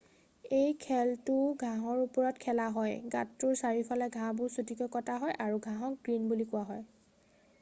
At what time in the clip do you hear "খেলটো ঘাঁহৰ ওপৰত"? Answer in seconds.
0.85-2.41